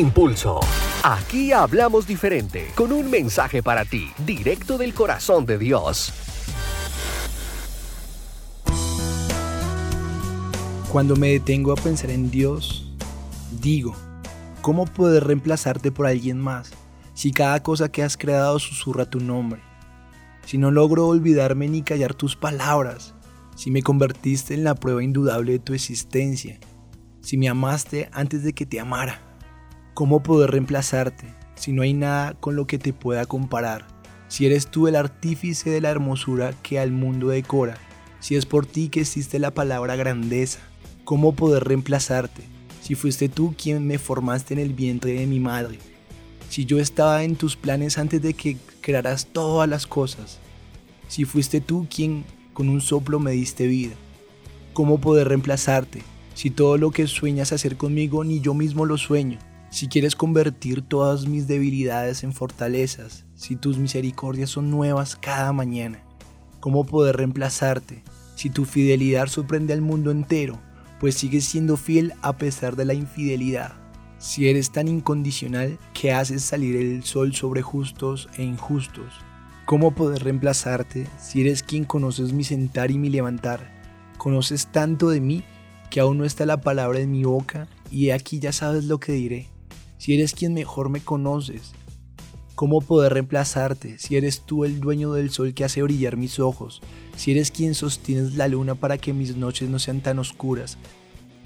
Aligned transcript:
Impulso. 0.00 0.60
Aquí 1.02 1.52
hablamos 1.52 2.06
diferente, 2.06 2.68
con 2.74 2.90
un 2.90 3.10
mensaje 3.10 3.62
para 3.62 3.84
ti, 3.84 4.10
directo 4.24 4.78
del 4.78 4.94
corazón 4.94 5.44
de 5.44 5.58
Dios. 5.58 6.14
Cuando 10.90 11.16
me 11.16 11.32
detengo 11.32 11.72
a 11.72 11.76
pensar 11.76 12.08
en 12.08 12.30
Dios, 12.30 12.90
digo, 13.60 13.94
¿cómo 14.62 14.86
poder 14.86 15.24
reemplazarte 15.24 15.92
por 15.92 16.06
alguien 16.06 16.40
más 16.40 16.70
si 17.12 17.30
cada 17.30 17.62
cosa 17.62 17.92
que 17.92 18.02
has 18.02 18.16
creado 18.16 18.58
susurra 18.58 19.04
tu 19.04 19.20
nombre? 19.20 19.60
Si 20.46 20.56
no 20.56 20.70
logro 20.70 21.06
olvidarme 21.08 21.68
ni 21.68 21.82
callar 21.82 22.14
tus 22.14 22.36
palabras, 22.36 23.14
si 23.54 23.70
me 23.70 23.82
convertiste 23.82 24.54
en 24.54 24.64
la 24.64 24.74
prueba 24.74 25.04
indudable 25.04 25.52
de 25.52 25.58
tu 25.58 25.74
existencia, 25.74 26.58
si 27.20 27.36
me 27.36 27.50
amaste 27.50 28.08
antes 28.12 28.42
de 28.42 28.54
que 28.54 28.64
te 28.64 28.80
amara, 28.80 29.29
¿cómo 30.00 30.22
poder 30.22 30.52
reemplazarte 30.52 31.26
si 31.56 31.72
no 31.72 31.82
hay 31.82 31.92
nada 31.92 32.32
con 32.32 32.56
lo 32.56 32.66
que 32.66 32.78
te 32.78 32.94
pueda 32.94 33.26
comparar? 33.26 33.86
Si 34.28 34.46
eres 34.46 34.66
tú 34.66 34.88
el 34.88 34.96
artífice 34.96 35.68
de 35.68 35.82
la 35.82 35.90
hermosura 35.90 36.54
que 36.62 36.78
al 36.78 36.90
mundo 36.90 37.28
decora, 37.28 37.76
si 38.18 38.34
es 38.34 38.46
por 38.46 38.64
ti 38.64 38.88
que 38.88 39.02
existe 39.02 39.38
la 39.38 39.50
palabra 39.50 39.96
grandeza, 39.96 40.60
¿cómo 41.04 41.34
poder 41.34 41.64
reemplazarte? 41.64 42.44
Si 42.80 42.94
fuiste 42.94 43.28
tú 43.28 43.54
quien 43.62 43.86
me 43.86 43.98
formaste 43.98 44.54
en 44.54 44.60
el 44.60 44.72
vientre 44.72 45.12
de 45.12 45.26
mi 45.26 45.38
madre, 45.38 45.78
si 46.48 46.64
yo 46.64 46.78
estaba 46.78 47.22
en 47.22 47.36
tus 47.36 47.56
planes 47.56 47.98
antes 47.98 48.22
de 48.22 48.32
que 48.32 48.56
crearas 48.80 49.26
todas 49.26 49.68
las 49.68 49.86
cosas, 49.86 50.38
si 51.08 51.26
fuiste 51.26 51.60
tú 51.60 51.86
quien 51.94 52.24
con 52.54 52.70
un 52.70 52.80
soplo 52.80 53.20
me 53.20 53.32
diste 53.32 53.66
vida. 53.66 53.96
¿Cómo 54.72 54.98
poder 54.98 55.28
reemplazarte 55.28 56.00
si 56.32 56.48
todo 56.48 56.78
lo 56.78 56.90
que 56.90 57.06
sueñas 57.06 57.52
hacer 57.52 57.76
conmigo 57.76 58.24
ni 58.24 58.40
yo 58.40 58.54
mismo 58.54 58.86
lo 58.86 58.96
sueño? 58.96 59.38
Si 59.70 59.88
quieres 59.88 60.16
convertir 60.16 60.82
todas 60.82 61.26
mis 61.26 61.46
debilidades 61.46 62.24
en 62.24 62.32
fortalezas, 62.32 63.24
si 63.34 63.56
tus 63.56 63.78
misericordias 63.78 64.50
son 64.50 64.70
nuevas 64.70 65.16
cada 65.16 65.52
mañana, 65.52 66.02
¿cómo 66.60 66.84
poder 66.84 67.16
reemplazarte 67.16 68.02
si 68.34 68.50
tu 68.50 68.64
fidelidad 68.64 69.28
sorprende 69.28 69.72
al 69.72 69.80
mundo 69.80 70.10
entero, 70.10 70.58
pues 70.98 71.14
sigues 71.14 71.44
siendo 71.44 71.76
fiel 71.76 72.12
a 72.20 72.36
pesar 72.36 72.76
de 72.76 72.84
la 72.84 72.94
infidelidad? 72.94 73.74
Si 74.18 74.48
eres 74.48 74.70
tan 74.70 74.88
incondicional 74.88 75.78
que 75.94 76.12
haces 76.12 76.42
salir 76.42 76.76
el 76.76 77.04
sol 77.04 77.34
sobre 77.34 77.62
justos 77.62 78.28
e 78.36 78.42
injustos, 78.42 79.14
¿Cómo 79.70 79.92
poder 79.92 80.24
reemplazarte 80.24 81.06
si 81.16 81.42
eres 81.42 81.62
quien 81.62 81.84
conoces 81.84 82.32
mi 82.32 82.42
sentar 82.42 82.90
y 82.90 82.98
mi 82.98 83.08
levantar? 83.08 83.70
Conoces 84.18 84.66
tanto 84.66 85.10
de 85.10 85.20
mí 85.20 85.44
que 85.90 86.00
aún 86.00 86.18
no 86.18 86.24
está 86.24 86.44
la 86.44 86.60
palabra 86.60 86.98
en 86.98 87.12
mi 87.12 87.22
boca 87.22 87.68
y 87.88 88.10
aquí 88.10 88.40
ya 88.40 88.50
sabes 88.50 88.86
lo 88.86 88.98
que 88.98 89.12
diré. 89.12 89.49
Si 90.00 90.14
eres 90.14 90.32
quien 90.32 90.54
mejor 90.54 90.88
me 90.88 91.00
conoces, 91.00 91.72
¿cómo 92.54 92.80
poder 92.80 93.12
reemplazarte 93.12 93.98
si 93.98 94.16
eres 94.16 94.40
tú 94.40 94.64
el 94.64 94.80
dueño 94.80 95.12
del 95.12 95.28
sol 95.28 95.52
que 95.52 95.62
hace 95.62 95.82
brillar 95.82 96.16
mis 96.16 96.40
ojos? 96.40 96.80
Si 97.18 97.32
eres 97.32 97.50
quien 97.50 97.74
sostienes 97.74 98.34
la 98.34 98.48
luna 98.48 98.74
para 98.74 98.96
que 98.96 99.12
mis 99.12 99.36
noches 99.36 99.68
no 99.68 99.78
sean 99.78 100.00
tan 100.00 100.18
oscuras, 100.18 100.78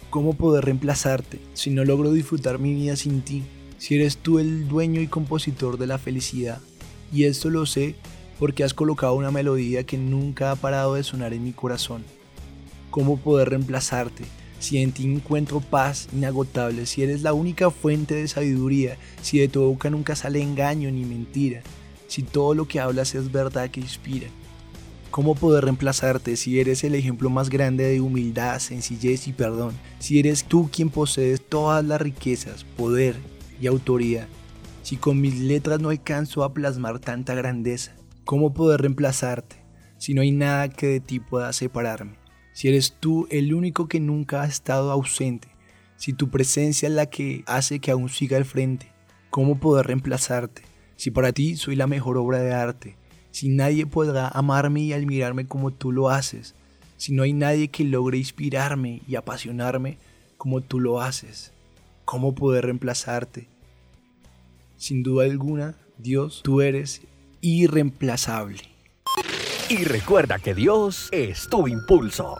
¿cómo 0.08 0.34
poder 0.34 0.66
reemplazarte 0.66 1.40
si 1.54 1.70
no 1.70 1.84
logro 1.84 2.12
disfrutar 2.12 2.60
mi 2.60 2.74
vida 2.74 2.94
sin 2.94 3.22
ti? 3.22 3.42
Si 3.78 3.96
eres 3.96 4.18
tú 4.18 4.38
el 4.38 4.68
dueño 4.68 5.00
y 5.00 5.08
compositor 5.08 5.76
de 5.76 5.88
la 5.88 5.98
felicidad, 5.98 6.60
y 7.12 7.24
esto 7.24 7.50
lo 7.50 7.66
sé 7.66 7.96
porque 8.38 8.62
has 8.62 8.72
colocado 8.72 9.14
una 9.14 9.32
melodía 9.32 9.82
que 9.82 9.98
nunca 9.98 10.52
ha 10.52 10.54
parado 10.54 10.94
de 10.94 11.02
sonar 11.02 11.32
en 11.32 11.42
mi 11.42 11.52
corazón. 11.52 12.04
¿Cómo 12.92 13.16
poder 13.16 13.48
reemplazarte? 13.48 14.22
Si 14.60 14.78
en 14.78 14.92
ti 14.92 15.04
encuentro 15.04 15.60
paz 15.60 16.08
inagotable, 16.12 16.86
si 16.86 17.02
eres 17.02 17.22
la 17.22 17.32
única 17.32 17.70
fuente 17.70 18.14
de 18.14 18.28
sabiduría, 18.28 18.96
si 19.22 19.38
de 19.38 19.48
tu 19.48 19.62
boca 19.62 19.90
nunca 19.90 20.16
sale 20.16 20.40
engaño 20.40 20.90
ni 20.90 21.04
mentira, 21.04 21.62
si 22.06 22.22
todo 22.22 22.54
lo 22.54 22.66
que 22.66 22.80
hablas 22.80 23.14
es 23.14 23.30
verdad 23.30 23.70
que 23.70 23.80
inspira. 23.80 24.28
¿Cómo 25.10 25.34
poder 25.34 25.64
reemplazarte 25.64 26.36
si 26.36 26.58
eres 26.58 26.82
el 26.82 26.94
ejemplo 26.94 27.30
más 27.30 27.50
grande 27.50 27.84
de 27.84 28.00
humildad, 28.00 28.58
sencillez 28.58 29.28
y 29.28 29.32
perdón? 29.32 29.74
Si 30.00 30.18
eres 30.18 30.44
tú 30.44 30.68
quien 30.72 30.90
posees 30.90 31.40
todas 31.40 31.84
las 31.84 32.00
riquezas, 32.00 32.64
poder 32.64 33.16
y 33.60 33.66
autoridad. 33.68 34.26
Si 34.82 34.96
con 34.96 35.20
mis 35.20 35.38
letras 35.38 35.80
no 35.80 35.90
alcanzo 35.90 36.42
a 36.42 36.52
plasmar 36.52 36.98
tanta 36.98 37.34
grandeza, 37.34 37.94
¿Cómo 38.24 38.54
poder 38.54 38.80
reemplazarte 38.80 39.56
si 39.98 40.14
no 40.14 40.22
hay 40.22 40.30
nada 40.30 40.70
que 40.70 40.86
de 40.86 41.00
ti 41.00 41.20
pueda 41.20 41.52
separarme? 41.52 42.23
Si 42.54 42.68
eres 42.68 42.94
tú 43.00 43.26
el 43.30 43.52
único 43.52 43.88
que 43.88 43.98
nunca 43.98 44.42
ha 44.42 44.46
estado 44.46 44.92
ausente, 44.92 45.48
si 45.96 46.12
tu 46.12 46.30
presencia 46.30 46.88
es 46.88 46.94
la 46.94 47.06
que 47.06 47.42
hace 47.46 47.80
que 47.80 47.90
aún 47.90 48.08
siga 48.08 48.36
al 48.36 48.44
frente, 48.44 48.92
¿cómo 49.28 49.58
poder 49.58 49.88
reemplazarte? 49.88 50.62
Si 50.94 51.10
para 51.10 51.32
ti 51.32 51.56
soy 51.56 51.74
la 51.74 51.88
mejor 51.88 52.16
obra 52.16 52.38
de 52.38 52.52
arte, 52.52 52.96
si 53.32 53.48
nadie 53.48 53.86
podrá 53.86 54.28
amarme 54.28 54.82
y 54.82 54.92
admirarme 54.92 55.48
como 55.48 55.72
tú 55.72 55.90
lo 55.90 56.10
haces, 56.10 56.54
si 56.96 57.12
no 57.12 57.24
hay 57.24 57.32
nadie 57.32 57.68
que 57.68 57.82
logre 57.82 58.18
inspirarme 58.18 59.02
y 59.08 59.16
apasionarme 59.16 59.98
como 60.36 60.60
tú 60.60 60.78
lo 60.78 61.00
haces, 61.00 61.52
¿cómo 62.04 62.36
poder 62.36 62.66
reemplazarte? 62.66 63.48
Sin 64.76 65.02
duda 65.02 65.24
alguna, 65.24 65.76
Dios, 65.98 66.42
tú 66.44 66.60
eres 66.60 67.02
irreemplazable. 67.40 68.73
Y 69.68 69.84
recuerda 69.84 70.38
que 70.38 70.54
Dios 70.54 71.08
es 71.10 71.48
tu 71.48 71.66
impulso. 71.66 72.38